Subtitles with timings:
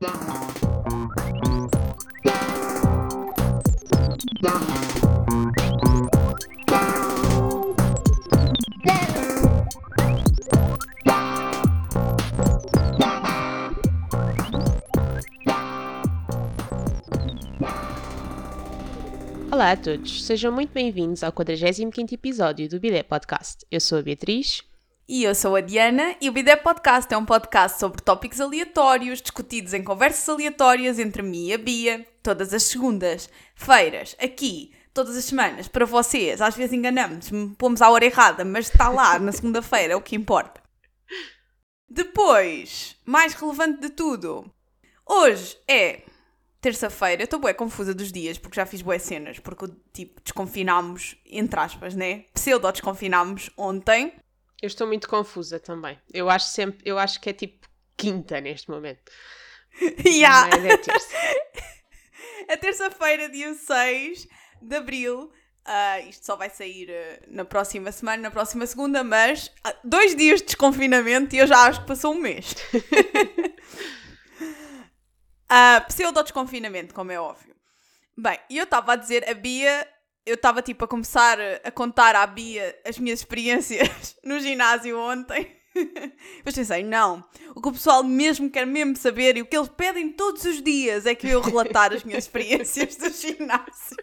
[0.00, 0.10] Olá
[19.72, 23.66] a todos, sejam muito bem-vindos ao 45 episódio do Bidé Podcast.
[23.68, 24.62] Eu sou a Beatriz.
[25.10, 29.22] E eu sou a Diana e o Bidé Podcast é um podcast sobre tópicos aleatórios
[29.22, 35.24] discutidos em conversas aleatórias entre mim e a Bia, todas as segundas-feiras, aqui, todas as
[35.24, 36.42] semanas, para vocês.
[36.42, 40.14] Às vezes enganamos, pomos à hora errada, mas está lá na segunda-feira, é o que
[40.14, 40.62] importa.
[41.88, 44.44] Depois, mais relevante de tudo,
[45.06, 46.02] hoje é
[46.60, 47.22] terça-feira.
[47.22, 51.94] Estou bem confusa dos dias porque já fiz boas cenas, porque tipo desconfinámos, entre aspas,
[51.94, 52.26] né?
[52.34, 54.12] Pseudo-desconfinámos ontem.
[54.60, 55.98] Eu estou muito confusa também.
[56.12, 59.12] Eu acho sempre, eu acho que é tipo quinta neste momento.
[60.04, 60.48] yeah.
[60.52, 61.16] Mas é terça.
[62.48, 64.26] é terça-feira, dia 6
[64.60, 65.32] de abril.
[65.66, 70.16] Uh, isto só vai sair uh, na próxima semana, na próxima segunda, mas uh, dois
[70.16, 72.54] dias de desconfinamento e eu já acho que passou um mês.
[75.44, 77.54] uh, Pseudo-desconfinamento, como é óbvio.
[78.16, 79.86] Bem, eu estava a dizer, a Bia
[80.28, 85.56] eu estava tipo a começar a contar à Bia as minhas experiências no ginásio ontem.
[86.44, 89.68] Mas pensei, não, o que o pessoal mesmo quer mesmo saber e o que eles
[89.68, 93.96] pedem todos os dias é que eu relatar as minhas experiências do ginásio.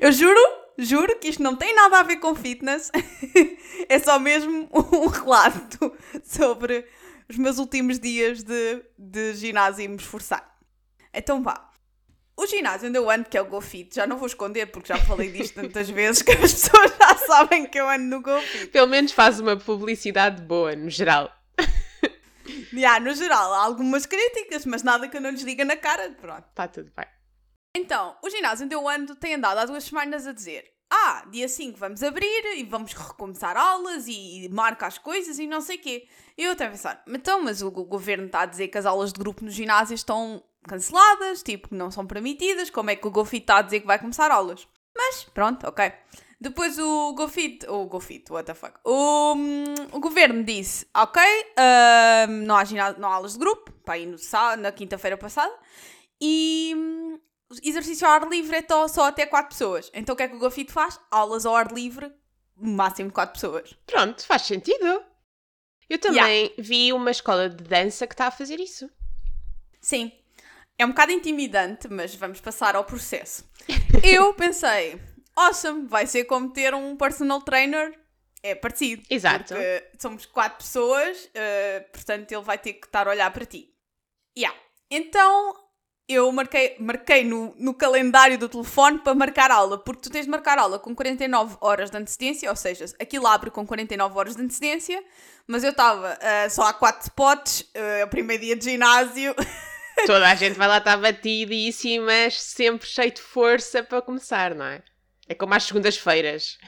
[0.00, 0.40] Eu juro,
[0.78, 2.90] juro que isto não tem nada a ver com fitness,
[3.88, 6.86] é só mesmo um relato sobre
[7.28, 10.56] os meus últimos dias de, de ginásio e me esforçar.
[11.12, 11.71] Então vá.
[12.42, 14.98] O ginásio onde eu ando, que é o GoFit, já não vou esconder porque já
[14.98, 18.66] falei disto tantas vezes que as pessoas já sabem que eu ando no GoFit.
[18.66, 21.32] Pelo menos faz uma publicidade boa, no geral.
[22.74, 26.10] Yeah, no geral, há algumas críticas, mas nada que eu não lhes diga na cara.
[26.20, 26.44] Pronto.
[26.48, 27.06] Está tudo bem.
[27.76, 31.48] Então, o ginásio onde eu ando tem andado há duas semanas a dizer ah, dia
[31.48, 35.80] 5 vamos abrir e vamos recomeçar aulas e marca as coisas e não sei o
[35.80, 36.08] quê.
[36.36, 39.12] E eu até a pensar, então, mas o governo está a dizer que as aulas
[39.12, 43.42] de grupo no ginásio estão canceladas, tipo, não são permitidas, como é que o GoFit
[43.42, 44.66] está a dizer que vai começar aulas?
[44.96, 45.92] Mas, pronto, ok.
[46.40, 49.34] Depois o GoFit, o GoFit, what the fuck, o,
[49.92, 54.06] o governo disse, ok, uh, não, há ginásio, não há aulas de grupo, para ir
[54.06, 54.16] no,
[54.58, 55.56] na quinta-feira passada,
[56.20, 57.20] e hum,
[57.62, 59.90] exercício ao ar livre é só até 4 pessoas.
[59.94, 60.98] Então o que é que o GoFit faz?
[61.10, 62.12] Aulas ao ar livre,
[62.56, 63.76] máximo de 4 pessoas.
[63.86, 65.02] Pronto, faz sentido.
[65.88, 66.54] Eu também yeah.
[66.58, 68.90] vi uma escola de dança que está a fazer isso.
[69.80, 70.10] Sim.
[70.82, 73.48] É um bocado intimidante, mas vamos passar ao processo.
[74.02, 75.00] Eu pensei,
[75.36, 77.96] awesome, vai ser como ter um personal trainer.
[78.42, 79.00] É parecido.
[79.08, 79.54] Exato.
[79.54, 83.72] Porque somos quatro pessoas, uh, portanto ele vai ter que estar a olhar para ti.
[84.36, 84.58] Yeah.
[84.90, 85.54] Então
[86.08, 90.30] eu marquei, marquei no, no calendário do telefone para marcar aula, porque tu tens de
[90.32, 94.42] marcar aula com 49 horas de antecedência, ou seja, aquilo abre com 49 horas de
[94.42, 95.00] antecedência,
[95.46, 99.32] mas eu estava uh, só há 4 spots, uh, o primeiro dia de ginásio.
[100.06, 104.82] Toda a gente vai lá estar batidíssimas, sempre cheio de força para começar, não é?
[105.28, 106.58] É como às segundas-feiras.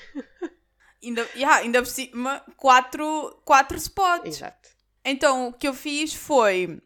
[1.03, 4.37] ainda, yeah, ainda por cima, 4 quatro spots.
[4.37, 4.69] Exato.
[5.05, 6.81] Então o que eu fiz foi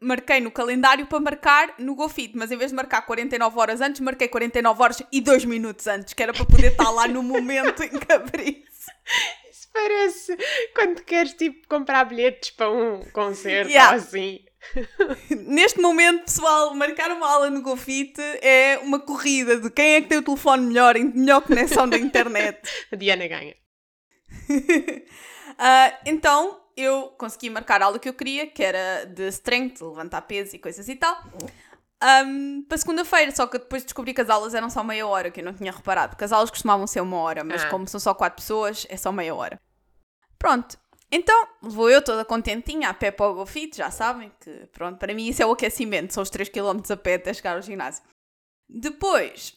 [0.00, 4.00] marquei no calendário para marcar no GoFit, mas em vez de marcar 49 horas antes,
[4.00, 7.82] marquei 49 horas e 2 minutos antes, que era para poder estar lá no momento
[7.82, 8.92] em que abrisse.
[9.50, 10.36] Isso parece
[10.74, 13.96] quando queres tipo comprar bilhetes para um concerto yeah.
[13.96, 14.40] ou assim.
[15.46, 20.08] Neste momento, pessoal, marcar uma aula no GoFit é uma corrida de quem é que
[20.08, 22.60] tem o telefone melhor, melhor conexão da internet.
[22.92, 23.54] A Diana ganha.
[24.50, 30.22] uh, então, eu consegui marcar a aula que eu queria, que era de strength, levantar
[30.22, 31.22] peso e coisas e tal.
[32.24, 35.40] Um, para segunda-feira, só que depois descobri que as aulas eram só meia hora, que
[35.40, 37.68] eu não tinha reparado, porque as aulas costumavam ser uma hora, mas ah.
[37.68, 39.60] como são só quatro pessoas, é só meia hora.
[40.38, 40.78] Pronto,
[41.10, 45.14] então vou eu toda contentinha a pé para o GoFit, já sabem que, pronto, para
[45.14, 48.02] mim isso é o aquecimento, são os 3km a pé até chegar ao ginásio.
[48.68, 49.56] Depois,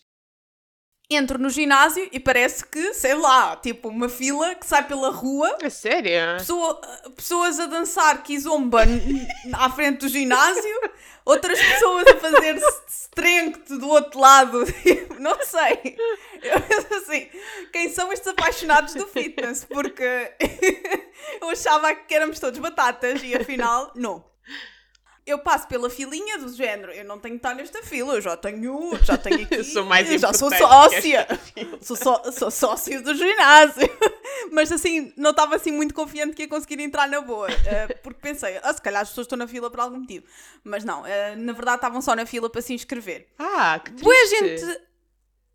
[1.10, 5.58] entro no ginásio e parece que, sei lá, tipo uma fila que sai pela rua.
[5.62, 6.38] É sério?
[6.38, 6.81] Pessoa,
[7.16, 8.84] pessoas a dançar kizomba
[9.54, 10.92] à frente do ginásio,
[11.25, 14.64] outras pessoas a fazer strength do outro lado.
[15.20, 15.98] Não sei.
[16.42, 17.30] Eu penso assim,
[17.72, 19.66] quem são estes apaixonados do fitness?
[19.66, 20.34] Porque
[21.51, 24.30] achava que éramos todos batatas e afinal, não.
[25.24, 28.36] Eu passo pela filinha do género, eu não tenho que estar nesta fila, eu já
[28.36, 29.53] tenho, já tenho aqui.
[29.56, 31.27] Eu sou mais eu já sou sócia.
[31.80, 33.88] Sou, só, sou sócio do ginásio.
[34.51, 37.48] Mas assim, não estava assim muito confiante que ia conseguir entrar na boa.
[37.51, 40.25] eh, porque pensei, ah, se calhar as pessoas estão na fila por algum motivo.
[40.63, 43.27] Mas não, eh, na verdade estavam só na fila para se inscrever.
[43.38, 44.39] Ah, que Boa triste.
[44.65, 44.81] gente.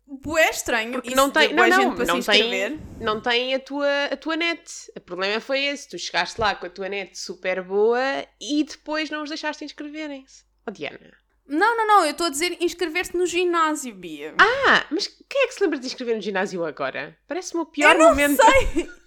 [0.09, 0.93] Bué estranho.
[0.93, 4.63] Porque não tem, não, não, não tem, não tem a tua, a tua net.
[4.95, 5.89] O problema foi esse.
[5.89, 10.45] Tu chegaste lá com a tua net super boa e depois não os deixaste inscreverem-se.
[10.65, 11.13] Oh, Diana.
[11.45, 14.33] Não, não, não, eu estou a dizer inscrever-se no ginásio, Bia.
[14.37, 17.17] Ah, mas quem é que se lembra de inscrever no ginásio agora?
[17.27, 18.41] Parece-me o pior eu não momento.
[18.41, 18.89] sei.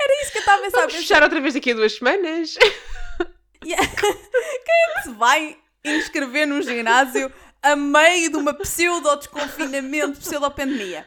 [0.00, 0.78] Era isso que eu estava a pensar.
[0.78, 2.54] Vamos fechar outra vez daqui a duas semanas.
[3.66, 3.84] Yeah.
[3.88, 7.30] Quem é que se vai inscrever num ginásio
[7.62, 11.06] a meio de uma pseudo-desconfinamento, pseudo-pandemia?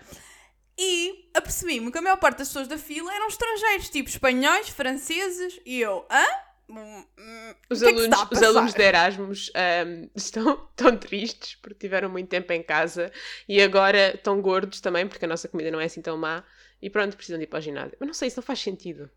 [0.77, 5.59] E apercebi-me que a maior parte das pessoas da fila eram estrangeiros, tipo espanhóis, franceses,
[5.65, 6.25] e eu, hã?
[6.69, 11.56] Hum, hum, Os, é se alunos, a os alunos de Erasmus ahm, estão tão tristes
[11.56, 13.12] porque tiveram muito tempo em casa
[13.48, 16.44] e agora estão gordos também porque a nossa comida não é assim tão má
[16.81, 17.98] e pronto, precisam de ir para o ginásio.
[18.00, 19.09] Mas não sei, isso não faz sentido.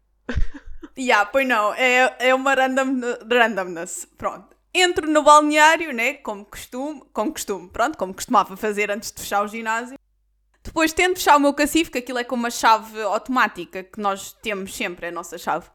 [0.99, 3.01] Yeah, pois não, é, é uma random,
[3.31, 4.07] randomness.
[4.19, 4.55] Pronto.
[4.75, 6.15] Entro no balneário, né?
[6.15, 9.97] Como costume, como costume, pronto, como costumava fazer antes de fechar o ginásio.
[10.65, 14.32] Depois tento fechar o meu cacifo, que aquilo é com uma chave automática que nós
[14.43, 15.69] temos sempre, a nossa chave.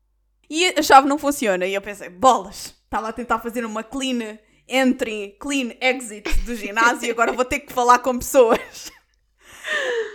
[0.50, 1.66] E a chave não funciona.
[1.66, 4.38] E eu pensei, bolas, estava a tentar fazer uma clean
[4.68, 8.60] entry, clean exit do ginásio e agora vou ter que falar com pessoas.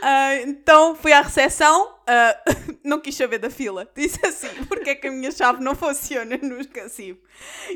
[0.03, 2.37] Ah, então fui à recepção, ah,
[2.85, 3.89] não quis saber da fila.
[3.97, 7.21] Disse assim: porque é que a minha chave não funciona no cacifo?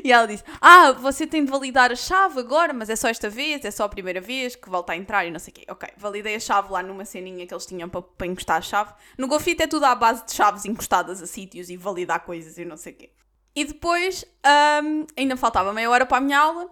[0.03, 3.29] E ela disse: Ah, você tem de validar a chave agora, mas é só esta
[3.29, 5.65] vez, é só a primeira vez que volta a entrar e não sei o quê.
[5.69, 8.93] Ok, validei a chave lá numa ceninha que eles tinham para, para encostar a chave.
[9.17, 12.65] No Golfito é tudo à base de chaves encostadas a sítios e validar coisas e
[12.65, 13.09] não sei o quê.
[13.55, 16.69] E depois ahm, ainda faltava meia hora para a minha aula,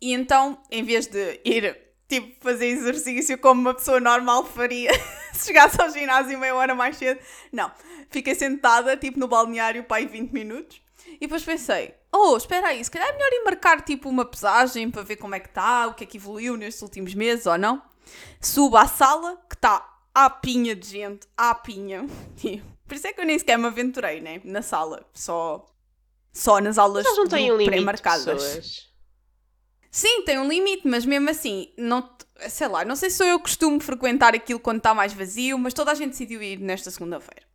[0.00, 4.90] e então, em vez de ir tipo fazer exercício como uma pessoa normal faria
[5.32, 7.20] se chegasse ao ginásio meia hora mais cedo,
[7.52, 7.70] não.
[8.10, 12.84] Fiquei sentada tipo no balneário para aí 20 minutos e depois pensei: oh, espera aí,
[12.84, 15.86] se calhar é melhor ir marcar tipo uma pesagem para ver como é que está,
[15.86, 17.82] o que é que evoluiu nestes últimos meses ou não.
[18.40, 19.84] Subo à sala que está
[20.14, 22.06] à pinha de gente, à pinha.
[22.44, 24.40] E Por isso é que eu nem sequer me aventurei, né?
[24.44, 25.66] Na sala, só.
[26.32, 27.06] Só nas aulas
[27.64, 28.92] pré-marcadas.
[29.94, 32.10] Sim, tem um limite, mas mesmo assim, não,
[32.48, 35.56] sei lá, não sei se sou eu que costumo frequentar aquilo quando está mais vazio,
[35.56, 37.46] mas toda a gente decidiu ir nesta segunda-feira.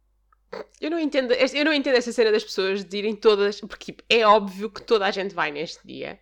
[0.80, 4.04] Eu não entendo, eu não entendo essa cena das pessoas de irem todas, porque tipo,
[4.08, 6.18] é óbvio que toda a gente vai neste dia.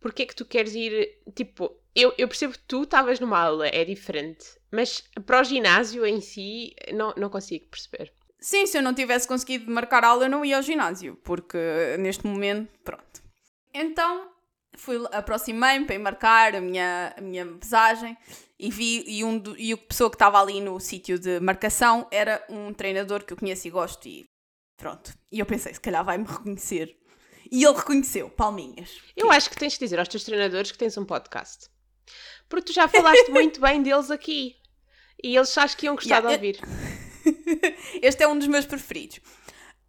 [0.00, 3.68] Porquê é que tu queres ir, tipo, eu, eu percebo que tu estavas numa aula,
[3.68, 8.10] é diferente, mas para o ginásio em si, não, não consigo perceber.
[8.38, 11.58] Sim, se eu não tivesse conseguido marcar aula, eu não ia ao ginásio, porque
[11.98, 13.22] neste momento, pronto.
[13.74, 14.29] Então,
[14.76, 18.16] fui, aproximei-me para ir marcar a minha, a minha pesagem
[18.58, 22.06] e vi, e, um do- e a pessoa que estava ali no sítio de marcação
[22.10, 24.26] era um treinador que eu conheço e gosto e
[24.76, 25.12] pronto.
[25.30, 26.96] E eu pensei, se calhar vai-me reconhecer.
[27.50, 28.98] E ele reconheceu, palminhas.
[29.16, 31.68] Eu acho que tens que dizer aos teus treinadores que tens um podcast.
[32.48, 34.54] Porque tu já falaste muito bem deles aqui.
[35.22, 36.60] E eles acho que iam gostar Yeah, de ouvir.
[38.02, 39.20] Este é um dos meus preferidos.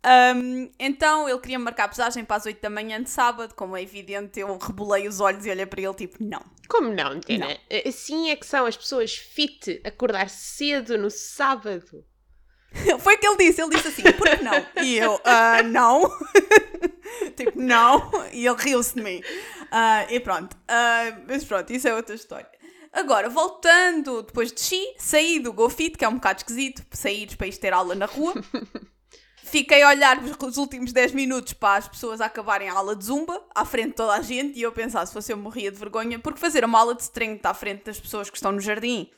[0.04, 3.78] Ahm, então ele queria marcar a pesagem para as 8 da manhã de sábado, como
[3.78, 6.42] é evidente, eu rebolei os olhos e olhei para ele tipo, não.
[6.68, 7.46] Como não, Tina?
[7.88, 12.04] Assim é que são as pessoas fit, acordar cedo no sábado.
[13.00, 14.66] Foi o que ele disse, ele disse assim, por que não?
[14.84, 16.10] E eu, "Ah, não.
[17.36, 18.10] tipo, não.
[18.32, 19.22] E ele riu-se de mim.
[19.70, 20.56] Ah, e pronto.
[20.68, 22.50] Ah, mas pronto, isso é outra história.
[22.94, 27.58] Agora, voltando, depois desci, saí do GoFit, que é um bocado esquisito, sair para ir
[27.58, 28.34] ter aula na rua.
[29.52, 33.04] Fiquei a olhar os- os últimos 10 minutos para as pessoas acabarem a aula de
[33.04, 35.78] zumba, à frente de toda a gente, e eu pensava, se fosse eu morria de
[35.78, 39.12] vergonha, porque fazer uma aula de strength à frente das pessoas que estão no jardim,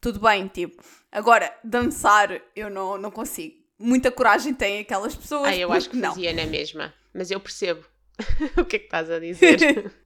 [0.00, 0.82] tudo bem, tipo.
[1.10, 3.56] Agora, dançar, eu não, não consigo.
[3.78, 5.48] Muita coragem têm aquelas pessoas.
[5.48, 6.10] Ah, eu acho que não.
[6.10, 6.94] fazia na mesma.
[7.12, 7.84] Mas eu percebo
[8.56, 9.58] o que é que estás a dizer.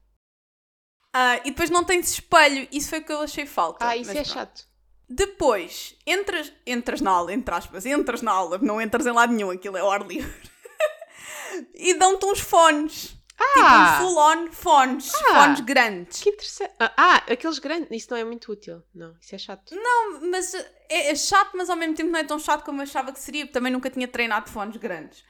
[1.19, 3.87] Ah, e depois não tens espelho, isso foi o que eu achei falta.
[3.89, 4.29] ah, isso é pronto.
[4.29, 4.69] chato.
[5.09, 9.51] Depois, entras, entras na aula, entre aspas, entras na aula, não entras em lado nenhum,
[9.51, 10.51] aquilo é ao ar livre.
[11.75, 13.17] e dão-te uns fones.
[13.37, 13.99] Tipo, Ah!
[14.01, 15.13] uns full-on fones.
[15.15, 15.35] Ah!
[15.45, 16.23] Fones grandes.
[16.23, 16.73] Que interessante.
[16.81, 17.89] Ah, ah, aqueles grandes.
[17.91, 18.83] Isso não é muito útil.
[18.95, 19.75] Não, isso é chato.
[20.31, 23.13] Mas é, é chato, mas ao mesmo tempo não é tão chato como eu achava
[23.13, 25.23] que seria, porque também nunca tinha treinado fones grandes.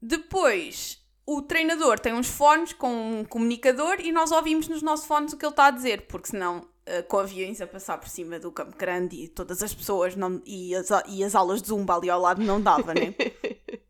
[0.00, 5.32] Depois, o treinador tem uns fones com um comunicador e nós ouvimos nos nossos fones
[5.32, 6.66] o que ele está a dizer, porque senão,
[7.08, 10.74] com aviões a passar por cima do Campo Grande e todas as pessoas não, e,
[10.74, 13.14] as, e as aulas de zumba ali ao lado não dava, né?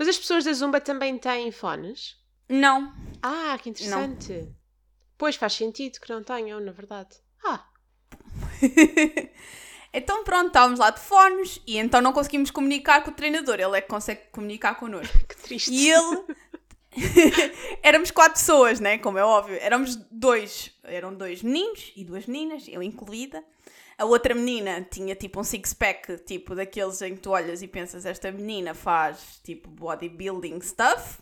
[0.00, 2.16] Mas as pessoas da Zumba também têm fones?
[2.48, 2.90] Não.
[3.22, 4.50] Ah, que interessante.
[5.18, 7.18] Pois faz sentido que não tenham, na verdade.
[7.44, 7.66] Ah,
[9.92, 13.60] então pronto, estávamos lá de fones e então não conseguimos comunicar com o treinador.
[13.60, 15.18] Ele é que consegue comunicar connosco.
[15.28, 15.70] que triste.
[15.70, 16.24] E ele.
[17.82, 18.98] Éramos quatro pessoas, né?
[18.98, 19.56] Como é óbvio.
[19.60, 20.70] Éramos dois.
[20.84, 23.42] Eram dois meninos e duas meninas, eu incluída.
[23.96, 28.04] A outra menina tinha tipo um six-pack, tipo daqueles em que tu olhas e pensas:
[28.06, 31.18] esta menina faz tipo bodybuilding stuff.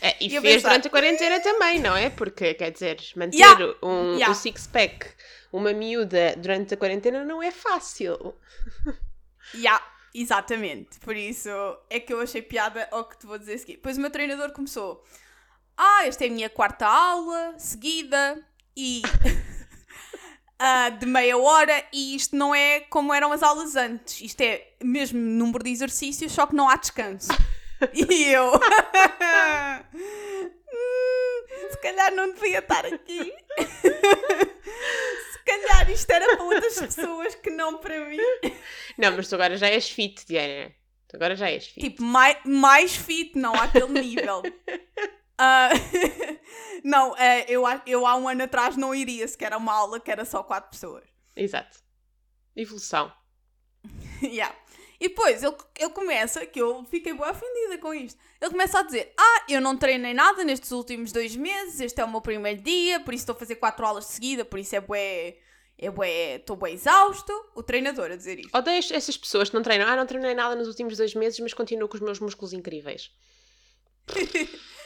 [0.00, 2.10] É, e E fez pensar- durante a quarentena também, não é?
[2.10, 4.30] Porque, quer dizer, manter Yeah, um, yeah.
[4.30, 5.06] um six-pack,
[5.52, 8.34] uma miúda durante a quarentena não é fácil.
[9.54, 9.80] Ya,
[10.20, 10.98] exatamente.
[11.00, 11.48] Por isso
[11.88, 13.74] é que eu achei piada ao que te vou dizer a seguir.
[13.74, 15.04] Depois o meu treinador começou:
[15.76, 18.44] Ah, esta é a minha quarta aula seguida
[18.76, 19.02] e.
[20.58, 24.20] ah, de meia hora, e isto não é como eram as aulas antes.
[24.20, 27.28] Isto é mesmo número de exercícios, só que não há descanso.
[27.94, 28.52] E eu.
[29.94, 33.32] "Hum, se calhar não devia estar aqui.
[35.48, 38.18] se calhar isto era para outras pessoas que não para mim.
[38.98, 40.72] Não, mas tu agora já és fit, Diana.
[41.08, 41.80] Tu agora já és fit.
[41.80, 44.42] Tipo, mais, mais fit, não àquele nível.
[45.40, 45.68] Ah,
[46.82, 50.10] não, eh, eu, eu há um ano atrás não iria sequer a uma aula que
[50.10, 51.04] era só quatro pessoas.
[51.36, 51.78] Exato.
[52.56, 53.12] Evolução.
[54.20, 54.52] Yeah.
[55.00, 58.20] E depois ele, ele começa, que eu fiquei bem ofendida com isto.
[58.40, 62.04] Ele começa a dizer: Ah, eu não treinei nada nestes últimos dois meses, este é
[62.04, 64.74] o meu primeiro dia, por isso estou a fazer quatro aulas de seguida, por isso
[64.74, 65.36] é bué.
[65.80, 67.32] É bué, estou bem exausto.
[67.54, 68.52] O treinador a dizer isto.
[68.56, 69.86] Odeio essas pessoas que não treinam.
[69.86, 73.12] Ah, não treinei nada nos últimos dois meses, mas continuo com os meus músculos incríveis.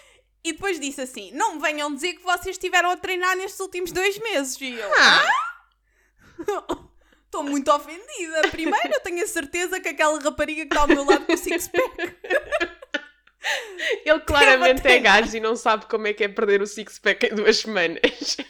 [0.45, 3.93] E depois disse assim: Não me venham dizer que vocês estiveram a treinar nestes últimos
[3.93, 4.61] dois meses.
[4.61, 4.91] E eu.
[4.99, 6.83] Ah!
[7.33, 8.43] Estou muito ofendida.
[8.51, 11.37] Primeiro, eu tenho a certeza que aquela rapariga que está ao meu lado com o
[11.39, 12.15] six-pack.
[14.05, 17.35] Ele claramente é gajo e não sabe como é que é perder o six-pack em
[17.35, 18.37] duas semanas.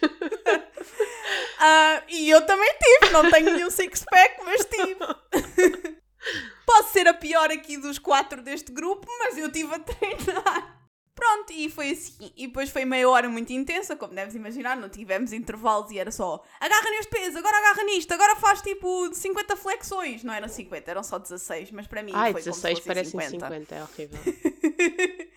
[1.65, 3.13] Ah, e eu também tive.
[3.13, 4.97] Não tenho nenhum six-pack, mas tive.
[6.67, 10.82] Posso ser a pior aqui dos quatro deste grupo, mas eu estive a treinar.
[11.15, 12.33] Pronto, e foi assim.
[12.37, 16.11] E depois foi meia hora muito intensa, como deves imaginar, não tivemos intervalos e era
[16.11, 20.25] só agarra neste peso, agora agarra nisto, agora faz tipo 50 flexões.
[20.25, 23.19] Não eram 50, eram só 16, mas para mim Ai, foi 16 como se fossem
[23.19, 23.47] parecem 50.
[23.47, 24.21] 50, é horrível.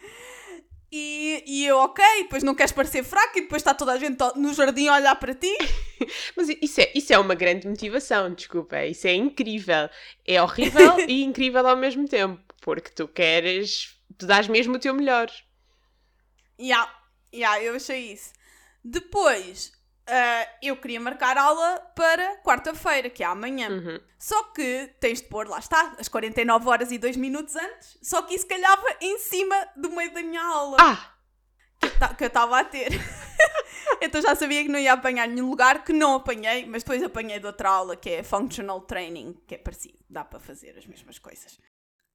[0.98, 4.17] E, e eu, ok, depois não queres parecer fraco e depois está toda a gente
[4.38, 5.53] no jardim a olhar para ti.
[6.38, 8.82] Mas isso é, isso é uma grande motivação, desculpa.
[8.86, 9.89] Isso é incrível.
[10.25, 12.41] É horrível e incrível ao mesmo tempo.
[12.62, 13.98] Porque tu queres.
[14.17, 15.29] Tu dás mesmo o teu melhor.
[16.60, 16.90] Ya,
[17.34, 18.32] ya, eu achei isso.
[18.84, 19.72] Depois,
[20.08, 23.70] ah, eu queria marcar aula para quarta-feira, que é amanhã.
[23.70, 24.00] Uhum.
[24.20, 27.98] Só que tens de pôr, lá está, as 49 horas e 2 minutos antes.
[28.02, 31.12] Só que isso calhava em cima do meio da minha aula Ah!
[31.80, 32.90] que eu ta- que eu estava a ter.
[34.02, 37.40] então já sabia que não ia apanhar nenhum lugar, que não apanhei, mas depois apanhei
[37.40, 41.20] de outra aula que é Functional Training, que é parecido, dá para fazer as mesmas
[41.20, 41.60] coisas.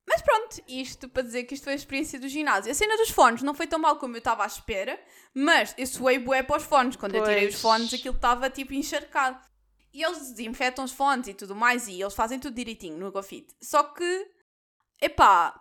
[0.08, 2.70] Mas pronto, isto para dizer que isto foi a experiência do ginásio.
[2.70, 5.00] A cena dos fones não foi tão mal como eu estava à espera,
[5.34, 6.96] mas eu suei bué para os fones.
[6.96, 7.62] Quando eu tirei os Pois.
[7.62, 9.40] fones, aquilo estava tipo encharcado.
[9.92, 13.54] E eles desinfetam os fones e tudo mais, e eles fazem tudo direitinho no GoFit.
[13.60, 14.26] Só que,
[15.00, 15.60] epá,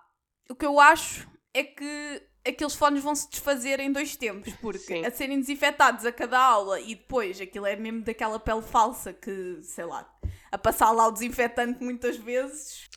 [0.49, 4.79] o que eu acho é que aqueles fones vão se desfazer em dois tempos, porque
[4.79, 5.05] Sim.
[5.05, 9.59] a serem desinfetados a cada aula e depois aquilo é mesmo daquela pele falsa que,
[9.63, 10.03] sei lá,
[10.51, 12.89] a passar lá o desinfetante muitas vezes.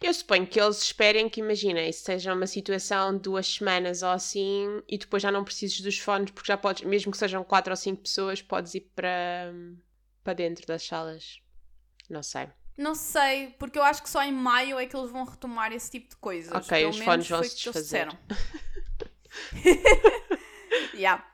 [0.00, 4.10] Eu suponho que eles esperem que, imagina, isso seja uma situação de duas semanas ou
[4.10, 7.72] assim e depois já não precises dos fones porque já podes, mesmo que sejam quatro
[7.72, 9.52] ou cinco pessoas, podes ir para,
[10.22, 11.40] para dentro das salas.
[12.08, 12.48] Não sei.
[12.76, 15.90] Não sei, porque eu acho que só em maio é que eles vão retomar esse
[15.90, 16.52] tipo de coisas.
[16.52, 18.18] Ok, Pelo os menos fones vão foi se o que eles desfazer.
[20.94, 21.29] yeah.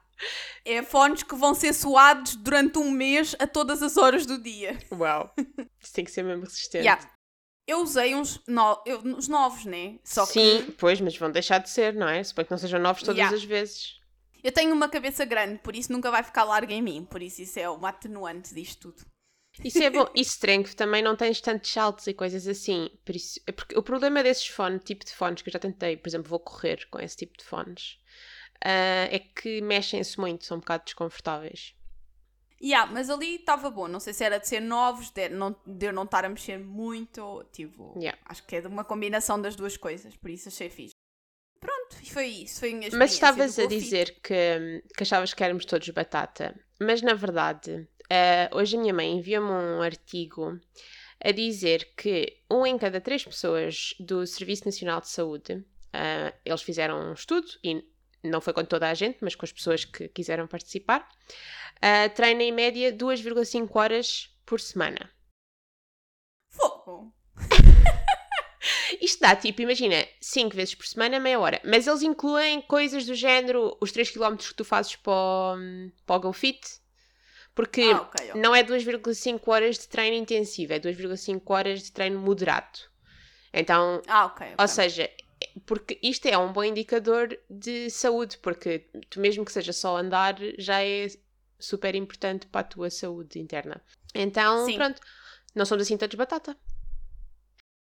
[0.64, 4.78] É fones que vão ser suados durante um mês a todas as horas do dia.
[4.92, 5.32] Uau!
[5.80, 6.84] Isso tem que ser mesmo resistente.
[6.84, 7.10] Yeah.
[7.66, 8.80] Eu usei uns, no...
[8.86, 9.98] eu- uns novos, né?
[10.04, 12.22] Só Sim, que pois, mas vão deixar de ser, não é?
[12.22, 13.36] Suponho que não sejam novos todas Yeah.
[13.36, 13.94] as vezes.
[14.42, 17.04] eu tenho uma cabeça grande, por isso nunca vai ficar larga em mim.
[17.10, 19.04] Por isso isso é uma atenuante disto tudo.
[19.64, 20.06] Isso é bom.
[20.14, 22.88] E strength também não tens tantos saltos e coisas assim.
[23.04, 25.96] Por isso, é porque o problema desses fones, tipo de fones que eu já tentei,
[25.96, 27.98] por exemplo, vou correr com esse tipo de fones,
[28.64, 31.74] ah, é que mexem-se muito, são um bocado desconfortáveis.
[32.62, 33.86] Yeah, mas ali estava bom.
[33.86, 36.58] Não sei se era de ser novos, de, não, de eu não estar a mexer
[36.58, 37.44] muito.
[37.52, 38.18] Tipo, Yeah.
[38.24, 40.16] acho que é de uma combinação das duas coisas.
[40.16, 40.94] Por isso achei fixe.
[41.60, 42.60] Pronto, e foi isso.
[42.60, 46.58] Foi a Mas estavas a dizer que, que achavas que éramos todos batata.
[46.80, 50.58] Mas na verdade, ah, hoje a minha mãe enviou-me um artigo
[51.22, 56.62] a dizer que um em cada três pessoas do Serviço Nacional de Saúde, ah, eles
[56.62, 57.84] fizeram um estudo e
[58.22, 61.08] não foi com toda a gente, mas com as pessoas que quiseram participar.
[61.76, 65.10] Uh, treina em média 2,5 horas por semana.
[66.50, 67.12] Fogo!
[69.00, 71.60] Isto dá, tipo, imagina, 5 vezes por semana, meia hora.
[71.64, 75.56] Mas eles incluem coisas do género, os 3 km que tu fazes para o,
[76.04, 76.60] para o GoFit.
[77.54, 78.40] Porque Ah, ok, ok.
[78.40, 82.78] não é 2,5 horas de treino intensivo, é 2,5 horas de treino moderado.
[83.52, 84.46] Então, Ah, ok.
[84.46, 84.56] ok.
[84.58, 85.10] ou seja,
[85.64, 90.36] porque isto é um bom indicador de saúde, porque tu mesmo que seja só andar,
[90.58, 91.08] já é
[91.58, 93.80] super importante para a tua saúde interna.
[94.14, 94.76] Então, Sim.
[94.76, 95.00] pronto,
[95.54, 96.56] não somos assim tantos batata.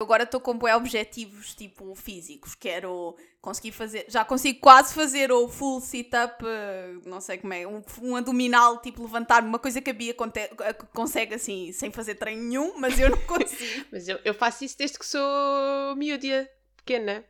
[0.01, 2.55] Agora estou com bué objetivos, tipo, físicos.
[2.55, 4.05] Quero conseguir fazer...
[4.09, 8.81] Já consigo quase fazer o full sit-up, eh, não sei como é, um, um abdominal,
[8.81, 12.97] tipo, levantar uma coisa que a Bia eh, consegue, assim, sem fazer treino nenhum, mas
[13.01, 13.87] eu não consigo.
[13.91, 17.25] Mas eu, eu faço isso desde que sou miúdia, pequena.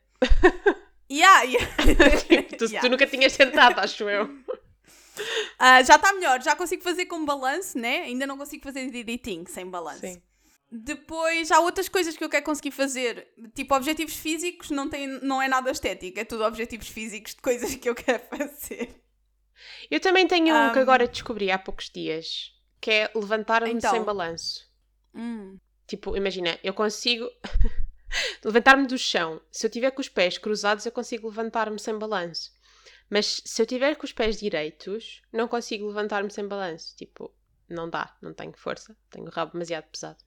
[1.11, 1.67] Yeah, yeah.
[2.59, 2.81] tu, Yeah.
[2.81, 4.29] tu nunca tinhas tentado, acho eu.
[5.59, 8.03] Ah, já está melhor, já consigo fazer com balanço, né?
[8.03, 10.03] Ainda não consigo fazer direitinho, sem balanço.
[10.07, 10.23] Sim.
[10.71, 13.27] Depois há outras coisas que eu quero conseguir fazer.
[13.53, 17.75] Tipo, objetivos físicos não, tem, não é nada estético, é tudo objetivos físicos de coisas
[17.75, 18.95] que eu quero fazer.
[19.91, 23.91] Eu também tenho um que Um, agora descobri há poucos dias, que é levantar-me Então.
[23.91, 24.65] sem balanço.
[25.13, 25.59] Hum.
[25.89, 27.29] Tipo, imagina, eu consigo
[28.45, 29.41] levantar-me do chão.
[29.51, 32.53] Se eu tiver com os pés cruzados, eu consigo levantar-me sem balanço.
[33.11, 36.95] Mas se eu tiver com os pés direitos, não consigo levantar-me sem balanço.
[36.97, 37.33] Tipo,
[37.69, 40.19] não dá, não tenho força, tenho o rabo demasiado pesado.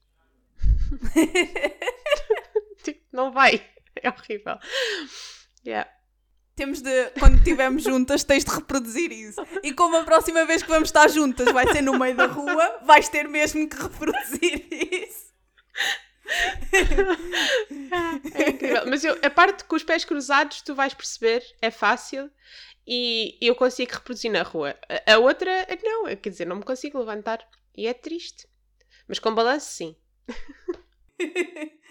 [2.83, 3.63] tipo, não vai.
[3.95, 4.57] É horrível.
[5.65, 5.89] Yeah.
[6.55, 9.41] Temos de, quando estivermos juntas, tens de reproduzir isso.
[9.63, 12.79] E como a próxima vez que vamos estar juntas vai ser no meio da rua,
[12.83, 15.10] vais ter mesmo que reproduzir isso.
[18.33, 18.83] É incrível.
[18.87, 22.31] Mas eu, a parte com os pés cruzados, tu vais perceber, é fácil
[22.87, 24.77] e eu consigo reproduzir na rua.
[25.05, 27.45] A, outra, não, quer dizer, não me consigo levantar.
[27.75, 28.47] E é triste.
[29.07, 29.95] Mas com balanço, sim.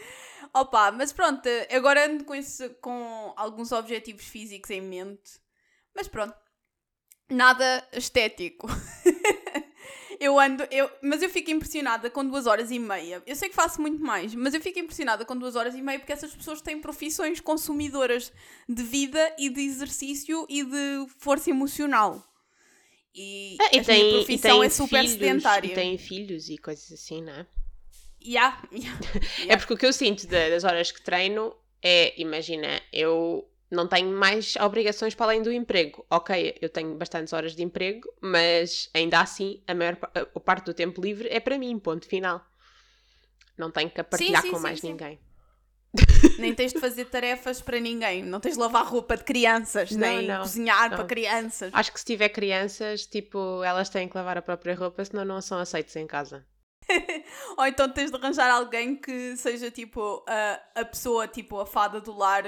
[0.52, 5.40] Opa, mas pronto, agora ando com, esse, com alguns objetivos físicos em mente.
[5.94, 6.34] Mas pronto,
[7.30, 8.66] nada estético.
[10.20, 13.22] eu ando, eu, mas eu fico impressionada com duas horas e meia.
[13.26, 15.98] Eu sei que faço muito mais, mas eu fico impressionada com duas horas e meia
[15.98, 18.30] porque essas pessoas têm profissões consumidoras
[18.68, 22.22] de vida e de exercício e de força emocional.
[23.14, 25.66] E, Ah, e a tem, minha e profissão tem é super filhos, sedentária.
[25.66, 27.46] E tem filhos e coisas assim, não é?
[28.22, 29.00] Yeah, yeah,
[29.40, 29.56] É yeah.
[29.56, 34.10] porque o que eu sinto da- das horas que treino é, imagina, eu não tenho
[34.10, 36.04] mais obrigações para além do emprego.
[36.10, 40.74] Ok, eu tenho bastantes horas de emprego, mas ainda assim a maior a parte do
[40.74, 42.44] tempo livre é para mim, ponto final.
[43.56, 44.88] Não tenho que partilhar sim, com sim, mais sim.
[44.88, 45.20] ninguém.
[46.38, 48.22] Nem tens de fazer tarefas para ninguém.
[48.22, 50.96] Não tens de lavar roupa de crianças, Não, nem não, cozinhar não.
[50.96, 51.70] para crianças.
[51.72, 55.40] Acho que se tiver crianças, tipo, elas têm que lavar a própria roupa, senão não
[55.40, 56.46] são aceitos em casa.
[57.58, 62.00] Ou então tens de arranjar alguém que seja tipo a, a pessoa, tipo a fada
[62.00, 62.44] do lar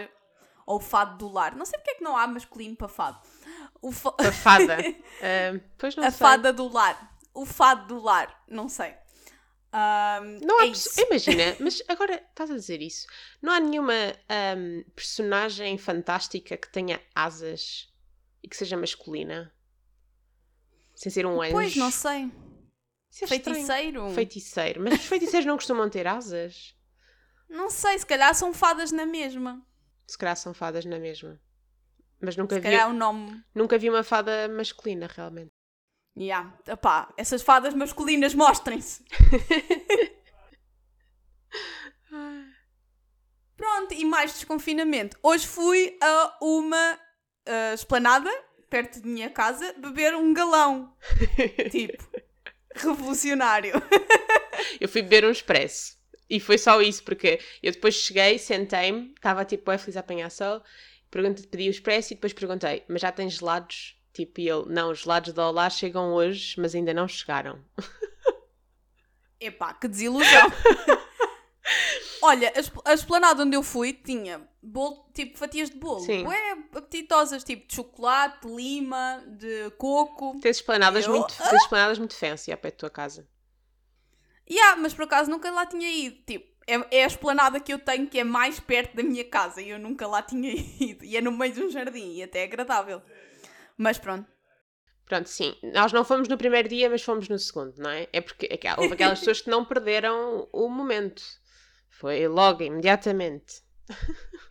[0.66, 1.55] ou o fado do lar.
[1.57, 3.20] Não sei porque é que não há masculino para fado.
[3.81, 4.77] O fa- A fada.
[5.22, 6.18] Ah, pois não a sei.
[6.18, 7.16] fada do lar.
[7.35, 8.42] O fado do lar.
[8.48, 8.94] Não sei.
[9.72, 11.01] Ahm, Não há é perso-.
[11.01, 13.07] Imagina, mas agora estás a dizer isso.
[13.40, 13.94] Não há nenhuma
[14.29, 17.90] ahm, personagem fantástica que tenha asas
[18.42, 19.53] e que seja masculina?
[20.94, 21.53] Sem ser um anjo.
[21.53, 22.31] Pois, não sei.
[23.22, 23.27] É.
[23.27, 24.11] Feiticeiro.
[24.11, 24.81] Feiticeiro.
[24.83, 26.75] Mas os feiticeiros não costumam ter asas?
[27.48, 29.64] Não sei, se calhar são fadas na mesma.
[30.07, 31.41] Se calhar são fadas na mesma.
[32.21, 33.43] Mas nunca Se vi, calhar é o nome.
[33.55, 35.51] nunca vi uma fada masculina, realmente.
[36.17, 36.57] Yeah.
[37.17, 39.05] Essas fadas masculinas mostrem-se.
[43.57, 45.17] Pronto, e mais desconfinamento.
[45.23, 46.99] Hoje fui a uma
[47.47, 48.31] ah, esplanada,
[48.69, 50.97] perto de minha casa, beber um galão.
[51.71, 52.03] tipo,
[52.75, 53.73] revolucionário.
[54.81, 55.97] Eu fui beber um expresso.
[56.29, 60.31] E foi só isso, porque eu depois cheguei, sentei-me, estava tipo, é feliz a apanhar
[60.31, 60.63] sol,
[61.11, 63.97] perguntei, pedi o expresso e depois perguntei, mas já tens gelados?
[64.13, 67.59] Tipo, e ele, não, os gelados da Olá chegam hoje, mas ainda não chegaram.
[69.41, 70.53] Epá, que desilusão.
[72.25, 76.01] Olha, a esp- a esplanada onde eu fui tinha bolo, tipo fatias de bolo.
[76.01, 76.25] Sim.
[76.25, 80.39] Ué, apetitosas, tipo de chocolate, de lima, de coco.
[80.41, 83.27] Tens esplanadas, Eu- muito, tens esplanadas muito fancy ao pé da tua casa.
[84.51, 86.17] Yeah, mas por acaso nunca lá tinha ido.
[86.27, 89.61] Tipo, é, é a esplanada que eu tenho que é mais perto da minha casa
[89.63, 91.05] e eu nunca lá tinha ido.
[91.05, 93.03] E é no meio de um jardim e até é agradável.
[93.77, 94.31] Mas pronto.
[95.07, 95.55] Pronto, sim.
[95.75, 98.09] Nós não fomos no primeiro dia, mas fomos no segundo, não é?
[98.13, 101.23] É porque aqu- houve aquelas pessoas que não perderam o momento.
[101.91, 103.63] Foi logo, imediatamente.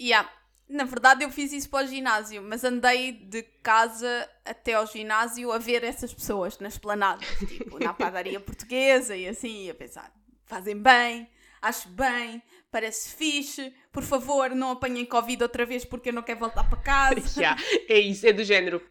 [0.00, 0.28] Yeah.
[0.72, 5.52] Na verdade, eu fiz isso para o ginásio, mas andei de casa até ao ginásio
[5.52, 10.10] a ver essas pessoas nas planadas, tipo, na padaria portuguesa e assim, a pensar,
[10.46, 11.28] fazem bem,
[11.60, 16.40] acho bem, parece fixe, por favor, não apanhem Covid outra vez porque eu não quero
[16.40, 17.40] voltar para casa.
[17.40, 18.82] Yeah, é isso, é do género.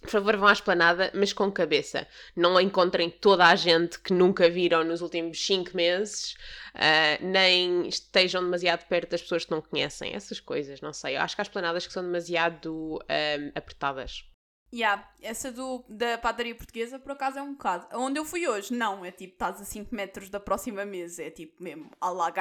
[0.00, 2.06] Por favor, vão à esplanada, mas com cabeça.
[2.34, 6.34] Não encontrem toda a gente que nunca viram nos últimos 5 meses,
[6.74, 10.14] uh, nem estejam demasiado perto das pessoas que não conhecem.
[10.14, 11.16] Essas coisas, não sei.
[11.16, 14.24] Eu acho que há esplanadas que são demasiado um, apertadas.
[14.72, 17.86] Yeah, essa do, da padaria portuguesa, por acaso, é um bocado.
[17.94, 19.04] Onde eu fui hoje, não.
[19.04, 21.22] É tipo, estás a 5 metros da próxima mesa.
[21.22, 22.32] É tipo mesmo, a la.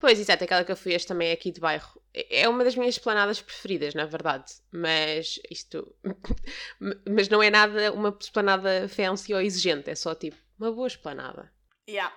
[0.00, 2.00] Pois, exato, aquela que eu fui hoje também é aqui de bairro.
[2.14, 4.54] É uma das minhas esplanadas preferidas, na verdade.
[4.72, 5.94] Mas isto.
[7.06, 11.52] mas não é nada uma esplanada fancy ou exigente, é só tipo uma boa esplanada.
[11.88, 12.14] Yeah.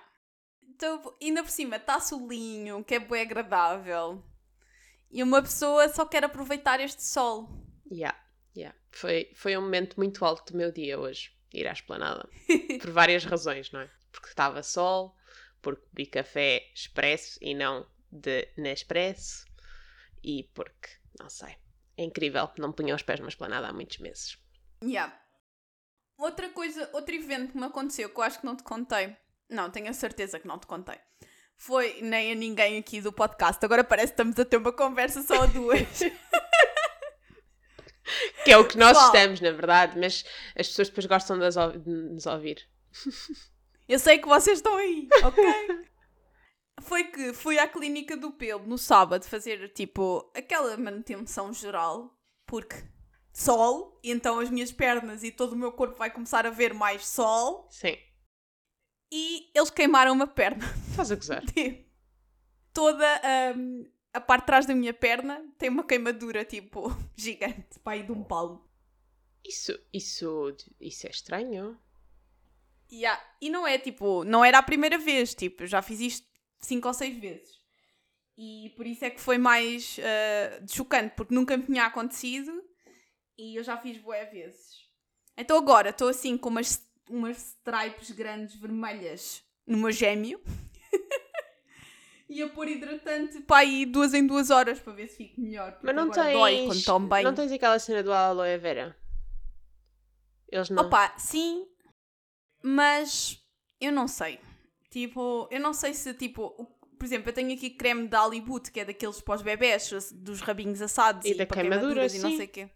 [0.62, 4.24] Então, ainda por cima, está solinho, que é bem agradável.
[5.10, 7.48] E uma pessoa só quer aproveitar este sol.
[7.90, 8.18] Yeah,
[8.56, 8.76] yeah.
[8.90, 12.28] Foi, foi um momento muito alto do meu dia hoje, ir à esplanada.
[12.80, 13.90] Por várias razões, não é?
[14.10, 15.14] Porque estava sol,
[15.64, 19.46] porque bebi café expresso e não de Nespresso
[20.22, 21.56] e porque, não sei,
[21.96, 24.38] é incrível, não punha os pés numa esplanada há muitos meses.
[24.82, 25.18] Yeah.
[26.18, 29.16] Outra coisa, outro evento que me aconteceu que eu acho que não te contei,
[29.48, 30.98] não, tenho a certeza que não te contei,
[31.56, 33.64] foi nem a ninguém aqui do podcast.
[33.64, 35.80] Agora parece que estamos a ter uma conversa só a duas.
[38.44, 40.26] que é o que nós estamos, na verdade, mas
[40.58, 42.68] as pessoas depois gostam de nos ouvir.
[43.88, 45.44] Eu sei que vocês estão aí, ok?
[46.82, 52.76] Foi que fui à clínica do pelo no sábado fazer tipo aquela manutenção geral, porque
[53.32, 57.06] sol, então as minhas pernas e todo o meu corpo vai começar a ver mais
[57.06, 57.68] sol.
[57.70, 57.96] Sim.
[59.12, 60.64] E eles queimaram uma perna.
[60.90, 61.42] Estás a gozar?
[62.74, 63.22] Toda
[63.56, 68.12] um, a parte de trás da minha perna tem uma queimadura tipo gigante, pai de
[68.12, 68.68] um palmo.
[69.44, 71.78] Isso, isso, isso é estranho.
[72.92, 73.22] Yeah.
[73.40, 76.26] E não é tipo, não era a primeira vez, tipo, eu já fiz isto
[76.60, 77.62] cinco ou seis vezes.
[78.36, 82.52] E por isso é que foi mais uh, chocante, porque nunca me tinha acontecido
[83.38, 84.84] e eu já fiz boé vezes.
[85.36, 90.40] Então agora estou assim com umas, umas stripes grandes vermelhas no meu gêmeo.
[92.28, 95.78] e a pôr hidratante para aí duas em duas horas para ver se fico melhor.
[95.82, 97.24] Mas não tens, dói quando bem.
[97.24, 98.96] não tens aquela cena do aloe vera?
[100.48, 100.84] Eles não.
[100.84, 101.66] Opa, sim,
[102.64, 103.38] mas
[103.78, 104.40] eu não sei.
[104.90, 106.50] Tipo, eu não sei se, tipo,
[106.98, 111.26] por exemplo, eu tenho aqui creme da Alibut, que é daqueles pós-bebés, dos rabinhos assados
[111.26, 112.70] e, e da queimadura, e não sei o quê.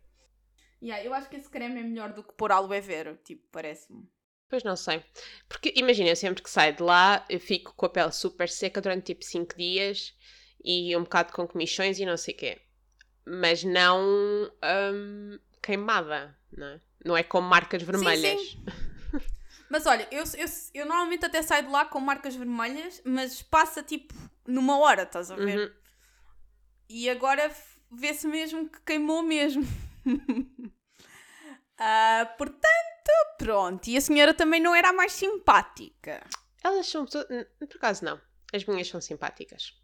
[0.83, 4.07] Yeah, eu acho que esse creme é melhor do que pôr aloe vera, tipo, parece-me.
[4.49, 5.03] Pois não sei.
[5.49, 9.07] Porque imagina, sempre que saio de lá, eu fico com a pele super seca durante
[9.07, 10.15] tipo 5 dias
[10.63, 12.61] e um bocado com comichões e não sei o quê.
[13.27, 14.01] Mas não
[14.93, 16.81] hum, queimada, não é?
[17.05, 18.41] Não é com marcas vermelhas.
[18.41, 18.65] Sim, sim.
[19.71, 23.83] Mas olha, eu, eu, eu normalmente até saio de lá com marcas vermelhas, mas passa
[23.83, 24.15] tipo
[24.47, 25.59] numa hora, estás a ver?
[25.59, 25.75] Uhum.
[26.89, 27.55] E agora
[27.91, 29.63] vê-se mesmo que queimou mesmo.
[29.63, 30.19] uh,
[32.39, 33.89] portanto, pronto.
[33.89, 36.27] E a senhora também não era a mais simpática.
[36.65, 37.05] Elas são.
[37.05, 38.21] Por acaso não.
[38.53, 39.75] As minhas são simpáticas.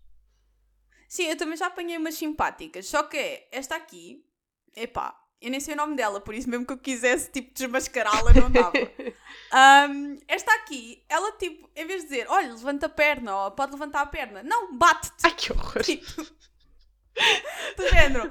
[1.06, 2.86] Sim, eu também já apanhei umas simpáticas.
[2.86, 4.26] Só que esta aqui,
[4.74, 5.14] epá,
[5.44, 8.50] eu nem sei o nome dela, por isso mesmo que eu quisesse, tipo, desmascará-la, não
[8.50, 8.72] dava.
[9.90, 13.72] um, esta aqui, ela, tipo, em vez de dizer, olha, levanta a perna, ou pode
[13.72, 15.14] levantar a perna, não, bate-te.
[15.22, 15.82] Ai, que horror.
[15.82, 16.22] Tipo,
[17.76, 18.30] do género,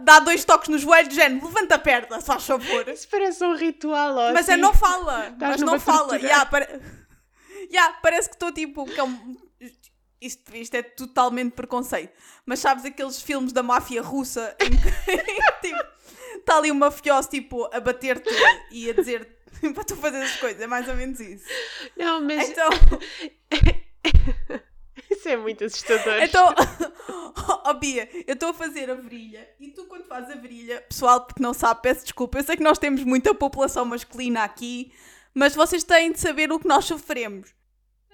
[0.00, 2.88] dá dois toques nos joelhos, do género, levanta a perna, se faz favor.
[2.88, 4.52] Isso parece um ritual, ó, Mas é, assim.
[4.52, 6.16] é, não fala, mas não fala.
[6.16, 6.66] Yeah, pare...
[7.70, 9.36] yeah, parece que estou, tipo, que é um...
[10.20, 12.12] Isto, isto é totalmente preconceito.
[12.46, 14.88] Mas sabes aqueles filmes da máfia russa em que,
[15.68, 15.92] tipo,
[16.36, 18.30] está ali uma mafioso, tipo, a bater-te
[18.70, 19.28] e a dizer
[19.74, 20.60] para tu fazer as coisas.
[20.60, 21.46] É mais ou menos isso.
[21.96, 22.50] Não, mas.
[22.50, 22.68] Então.
[25.10, 26.22] Isso é muito assustador.
[26.22, 26.54] Então,
[27.66, 31.24] oh, Bia, eu estou a fazer a virilha e tu, quando fazes a virilha, pessoal,
[31.26, 32.38] porque não sabe, peço desculpa.
[32.38, 34.92] Eu sei que nós temos muita população masculina aqui,
[35.34, 37.54] mas vocês têm de saber o que nós sofremos.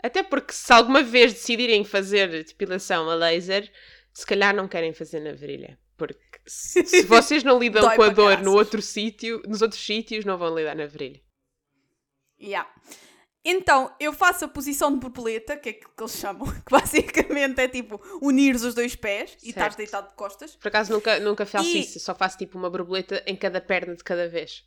[0.03, 3.71] Até porque, se alguma vez decidirem fazer depilação a laser,
[4.13, 5.79] se calhar não querem fazer na virilha.
[5.97, 6.19] Porque
[6.49, 10.55] se vocês não lidam com a dor no outro sítio, nos outros sítios, não vão
[10.57, 11.21] lidar na virilha.
[12.41, 12.69] Yeah.
[13.45, 17.61] Então, eu faço a posição de borboleta, que é aquilo que eles chamam, que basicamente
[17.61, 19.45] é tipo unir os dois pés certo.
[19.45, 20.57] e estás deitado de costas.
[20.57, 21.81] Por acaso nunca, nunca faço e...
[21.81, 24.65] isso, só faço tipo uma borboleta em cada perna de cada vez.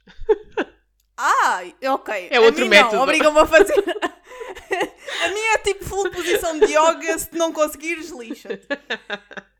[1.17, 1.61] Ah,
[1.93, 2.29] ok.
[2.31, 3.03] É outro método.
[3.03, 3.75] Obrigam-me a fazer.
[5.23, 8.67] a minha é tipo full posição de yoga, se não conseguires, lixa-te.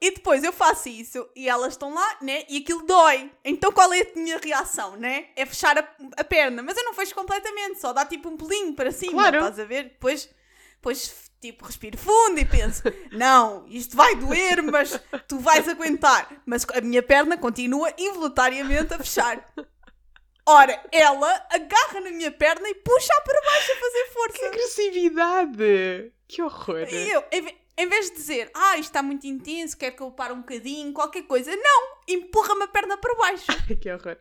[0.00, 2.44] E depois eu faço isso e elas estão lá, né?
[2.50, 3.30] E aquilo dói.
[3.44, 5.28] Então qual é a minha reação, né?
[5.34, 6.62] É fechar a, a perna.
[6.62, 9.38] Mas eu não fecho completamente, só dá tipo um pelinho para cima, Claro.
[9.38, 9.84] estás a ver?
[9.84, 10.28] Depois,
[10.74, 16.42] depois tipo, respiro fundo e penso: não, isto vai doer, mas tu vais aguentar.
[16.44, 19.46] Mas a minha perna continua involuntariamente a fechar.
[20.48, 24.46] Ora, ela agarra na minha perna e puxa para baixo a fazer Que força.
[24.46, 26.12] agressividade!
[26.28, 26.86] Que horror!
[26.88, 27.24] E eu,
[27.78, 30.32] em ve- em vez de dizer, ah, isto está muito intenso, quero que eu pare
[30.32, 33.46] um bocadinho, qualquer coisa, não, empurra-me a perna para baixo.
[33.80, 34.16] que horror.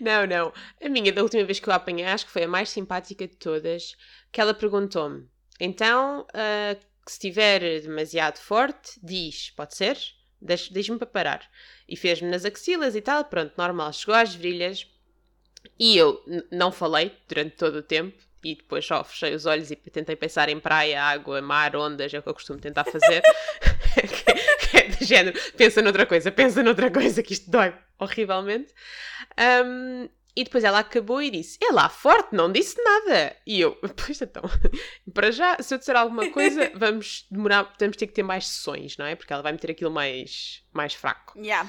[0.00, 0.52] Não, não.
[0.82, 3.26] A minha, da última vez que eu a apanhei, acho que foi a mais simpática
[3.26, 3.96] de todas,
[4.30, 9.98] que ela perguntou-me: então, ah, se estiver demasiado forte, diz, pode ser?
[10.40, 11.50] Diz- Diz-me para parar.
[11.88, 13.92] E fez-me nas axilas e tal, pronto, normal.
[13.92, 14.86] Chegou às virilhas
[15.78, 16.22] e eu
[16.52, 18.16] não falei durante todo o tempo.
[18.44, 22.18] E depois só fechei os olhos e tentei pensar em praia, água, mar, ondas, é
[22.18, 23.22] o que eu costumo tentar fazer.
[23.94, 28.72] que, que é do género, pensa noutra coisa, pensa noutra coisa, que isto dói horrivelmente.
[29.36, 33.34] Ahm, e depois ela acabou e disse: É lá forte, não disse nada.
[33.44, 34.42] E eu, pois então,
[35.12, 38.96] para já, se eu disser alguma coisa, vamos demorar, vamos ter que ter mais sessões,
[38.96, 39.16] não é?
[39.16, 41.36] Porque ela vai meter aquilo mais, mais fraco.
[41.40, 41.68] Yeah.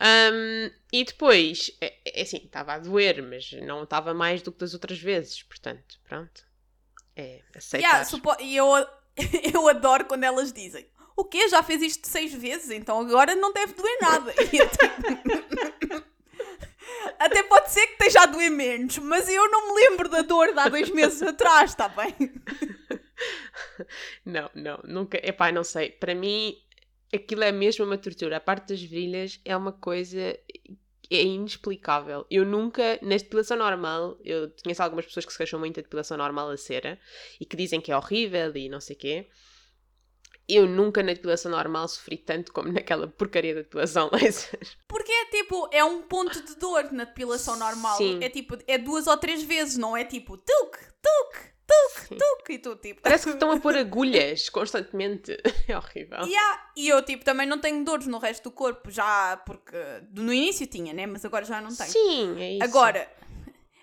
[0.00, 4.58] Ahm, e depois, é, é assim, estava a doer, mas não estava mais do que
[4.58, 6.42] das outras vezes, portanto, pronto.
[7.14, 8.06] É aceitar.
[8.06, 8.66] Yeah, e eu,
[9.54, 10.88] eu adoro quando elas dizem
[11.20, 11.48] o quê?
[11.48, 12.70] Já fez isto seis vezes?
[12.70, 14.32] Então agora não deve doer nada.
[14.50, 16.10] Tipo,
[17.18, 20.52] Até pode ser que esteja a doer menos, mas eu não me lembro da dor
[20.52, 22.14] de há dois meses atrás, está bem?
[24.24, 25.18] Não, não, nunca.
[25.22, 25.90] Epá, não sei.
[25.90, 26.56] Para mim,
[27.12, 28.36] aquilo é mesmo uma tortura.
[28.36, 30.38] A parte das virilhas é uma coisa.
[31.12, 32.24] É inexplicável.
[32.30, 36.16] Eu nunca, na depilação normal, eu conheço algumas pessoas que se queixam muito da depilação
[36.16, 37.00] normal a cera
[37.40, 39.28] e que dizem que é horrível e não sei o quê.
[40.48, 44.60] Eu nunca na depilação normal sofri tanto como naquela porcaria da depilação laser.
[44.86, 47.96] Porque é tipo, é um ponto de dor na depilação normal.
[47.96, 48.22] Sim.
[48.22, 51.49] É tipo, é duas ou três vezes, não é tipo tuk, tuk,
[52.08, 52.16] Sim.
[52.16, 53.02] tuk, e tu tipo.
[53.02, 55.36] Parece que estão a pôr agulhas constantemente.
[55.68, 56.20] É horrível.
[56.26, 56.70] Yeah.
[56.76, 59.76] E eu, tipo, também não tenho dores no resto do corpo, já porque
[60.12, 61.06] no início tinha, né?
[61.06, 61.90] Mas agora já não tenho.
[61.90, 62.64] Sim, é isso.
[62.64, 63.08] Agora,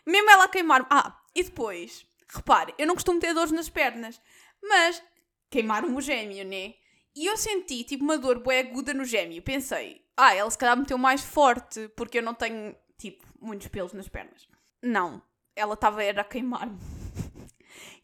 [0.06, 4.20] mesmo ela a queimar Ah, e depois, repare, eu não costumo ter dores nas pernas,
[4.62, 5.02] mas
[5.50, 6.74] queimaram o gêmeo, né?
[7.16, 9.42] E eu senti, tipo, uma dor bué aguda no gêmeo.
[9.42, 13.94] Pensei, ah, ela se calhar meteu mais forte, porque eu não tenho, tipo, muitos pelos
[13.94, 14.48] nas pernas.
[14.84, 15.22] Não,
[15.56, 16.97] ela estava era a queimar-me.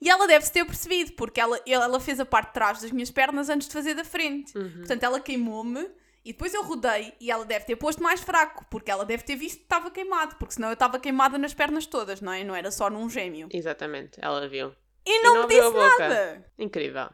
[0.01, 3.11] E ela deve-se ter percebido, porque ela, ela fez a parte de trás das minhas
[3.11, 4.57] pernas antes de fazer da frente.
[4.57, 4.79] Uhum.
[4.79, 5.89] Portanto, ela queimou-me
[6.25, 9.35] e depois eu rodei e ela deve ter posto mais fraco, porque ela deve ter
[9.35, 12.43] visto que estava queimado, porque senão eu estava queimada nas pernas todas, não é?
[12.43, 13.49] Não era só num gêmeo.
[13.51, 14.73] Exatamente, ela viu.
[15.05, 16.51] E não, não me disse nada.
[16.57, 17.09] Incrível.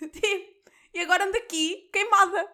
[0.12, 0.54] Tipo,
[0.92, 2.48] e agora ando aqui, queimada.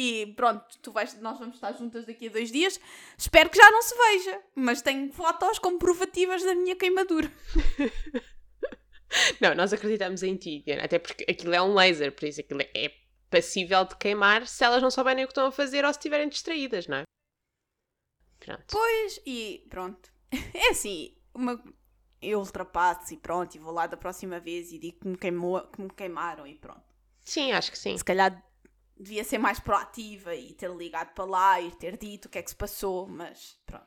[0.00, 2.80] E pronto, tu vais, nós vamos estar juntas daqui a dois dias.
[3.18, 7.28] Espero que já não se veja, mas tenho fotos comprovativas da minha queimadura.
[9.40, 12.60] Não, nós acreditamos em ti, Diana, até porque aquilo é um laser, por isso aquilo
[12.62, 12.94] é
[13.28, 16.28] passível de queimar se elas não souberem o que estão a fazer ou se estiverem
[16.28, 17.02] distraídas, não é?
[18.38, 18.66] Pronto.
[18.70, 20.12] Pois, e pronto.
[20.54, 21.60] É assim, uma,
[22.22, 25.60] eu ultrapasso e pronto, e vou lá da próxima vez e digo que me, queimou,
[25.66, 26.86] que me queimaram e pronto.
[27.24, 27.96] Sim, acho que sim.
[27.98, 28.47] Se calhar
[28.98, 32.42] devia ser mais proativa e ter ligado para lá e ter dito o que é
[32.42, 33.86] que se passou, mas pronto.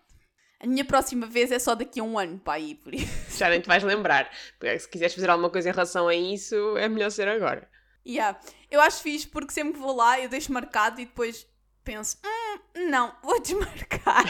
[0.60, 3.12] A minha próxima vez é só daqui a um ano para aí, por isso.
[3.38, 4.30] Já nem te vais lembrar.
[4.60, 7.68] Porque se quiseres fazer alguma coisa em relação a isso, é melhor ser agora.
[8.06, 8.40] Yeah.
[8.70, 11.48] Eu acho fixe porque sempre vou lá eu deixo marcado e depois
[11.84, 14.24] penso, hum, não, vou desmarcar.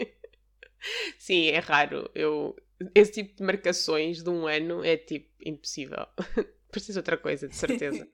[1.18, 2.10] Sim, é raro.
[2.14, 2.56] Eu,
[2.94, 6.06] esse tipo de marcações de um ano é tipo impossível.
[6.70, 8.08] Preciso outra coisa, de certeza.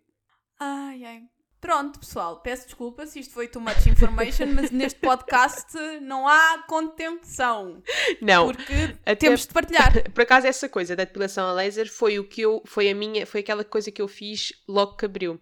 [0.59, 1.23] Ai, ai.
[1.63, 6.65] Pronto, pessoal, peço desculpa se isto foi too much information, mas neste podcast não há
[6.67, 7.81] contemplação.
[8.21, 9.93] Não, Porque temos de partilhar.
[10.11, 13.25] por acaso essa coisa da depilação a laser foi o que eu, foi a minha,
[13.25, 15.41] foi aquela coisa que eu fiz logo que abriu.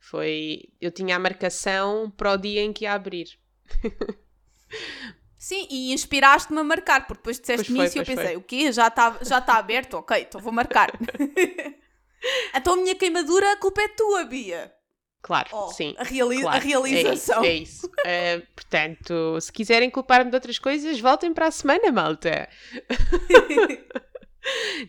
[0.00, 3.38] Foi, eu tinha a marcação para o dia em que ia abrir.
[5.36, 8.36] Sim, e inspiraste-me a marcar, porque depois disseste Pois foi, nisso e eu pensei, foi.
[8.36, 8.72] o quê?
[8.72, 9.98] Já está já tá aberto?
[9.98, 10.90] Ok, então vou marcar.
[12.56, 14.72] então a minha queimadura, a culpa é tua, Bia.
[15.22, 15.94] Claro, Oh, sim.
[15.98, 17.44] a, reali- Claro, a realização.
[17.44, 17.88] É isso.
[18.04, 18.42] é isso.
[18.42, 22.48] Uh, portanto, se quiserem culpar-me de outras coisas, voltem para a semana, malta.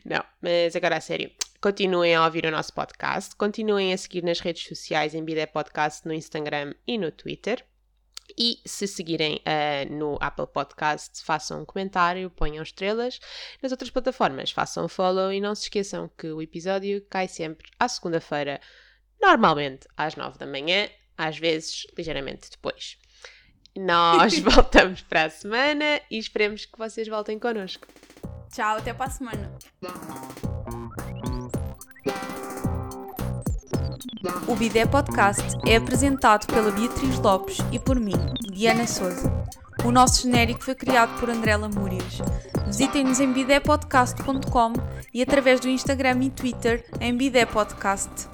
[0.04, 1.30] Não, mas agora a sério.
[1.62, 6.06] Continuem a ouvir o nosso podcast, continuem a seguir nas redes sociais em Bidé Podcast
[6.08, 7.64] no Instagram e no Twitter.
[8.38, 13.20] E se seguirem ah, no Apple Podcast, façam um comentário, ponham estrelas.
[13.62, 17.88] Nas outras plataformas, façam follow e não se esqueçam que o episódio cai sempre à
[17.88, 18.60] segunda-feira
[19.24, 22.98] normalmente às 9 da manhã, às vezes ligeiramente depois.
[23.76, 27.88] Nós voltamos para a semana e esperemos que vocês voltem connosco.
[28.52, 29.58] Tchau, até para a semana.
[34.48, 38.14] O Bidé Podcast é apresentado pela Beatriz Lopes e por mim,
[38.52, 39.32] Diana Souza.
[39.86, 42.20] O nosso genérico foi criado por André Lamúrias.
[42.68, 44.74] Visitem-nos em bidépodcast.com
[45.14, 48.34] e através do Instagram e Twitter em Bidé Podcast.